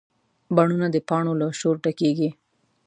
بڼونه 0.55 0.87
د 0.91 0.97
پاڼو 1.07 1.33
له 1.41 1.47
شور 1.59 1.75
ډکېږي 1.83 2.29